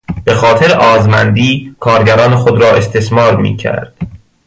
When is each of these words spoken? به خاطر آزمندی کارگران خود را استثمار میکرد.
به 0.25 0.35
خاطر 0.35 0.77
آزمندی 0.77 1.75
کارگران 1.79 2.35
خود 2.35 2.61
را 2.63 2.71
استثمار 2.75 3.35
میکرد. 3.35 3.93